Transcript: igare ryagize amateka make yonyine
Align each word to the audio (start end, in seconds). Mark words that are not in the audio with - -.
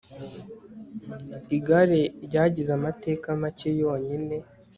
igare 1.57 2.01
ryagize 2.25 2.71
amateka 2.77 3.27
make 3.41 3.69
yonyine 3.81 4.35